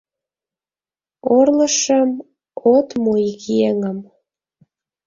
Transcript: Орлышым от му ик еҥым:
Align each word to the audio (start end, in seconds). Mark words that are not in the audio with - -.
Орлышым 1.35 2.09
от 2.73 2.89
му 3.01 3.13
ик 3.29 3.41
еҥым: 3.69 3.97